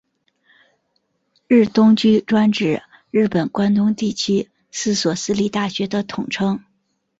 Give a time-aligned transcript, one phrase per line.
[1.47, 6.63] 日东驹专指日本关东地区四所私立大学的统称。